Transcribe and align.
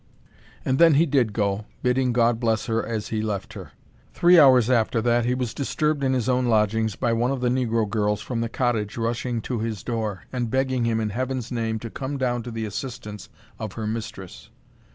And 0.65 0.79
then 0.79 0.95
he 0.95 1.05
did 1.05 1.31
go, 1.31 1.65
bidding 1.83 2.11
God 2.11 2.39
bless 2.39 2.65
her 2.65 2.83
as 2.83 3.09
he 3.09 3.21
left 3.21 3.53
her. 3.53 3.73
Three 4.15 4.39
hours 4.39 4.67
after 4.67 4.99
that 5.03 5.25
he 5.25 5.35
was 5.35 5.53
disturbed 5.53 6.03
in 6.03 6.13
his 6.13 6.27
own 6.27 6.45
lodgings 6.47 6.95
by 6.95 7.13
one 7.13 7.29
of 7.29 7.39
the 7.39 7.49
negro 7.49 7.87
girls 7.87 8.19
from 8.19 8.41
the 8.41 8.49
cottage 8.49 8.97
rushing 8.97 9.41
to 9.41 9.59
his 9.59 9.83
door, 9.83 10.23
and 10.33 10.49
begging 10.49 10.85
him 10.85 10.99
in 10.99 11.11
Heaven's 11.11 11.51
name 11.51 11.77
to 11.81 11.91
come 11.91 12.17
down 12.17 12.41
to 12.41 12.49
the 12.49 12.65
assistance 12.65 13.29
of 13.59 13.73
her 13.73 13.85
mistress. 13.85 14.49